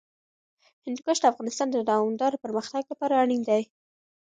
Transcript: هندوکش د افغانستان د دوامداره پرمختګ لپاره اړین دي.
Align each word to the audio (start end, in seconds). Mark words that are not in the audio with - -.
هندوکش 0.85 1.17
د 1.21 1.25
افغانستان 1.33 1.67
د 1.71 1.77
دوامداره 1.89 2.41
پرمختګ 2.43 2.83
لپاره 2.91 3.19
اړین 3.21 3.41
دي. 3.49 3.63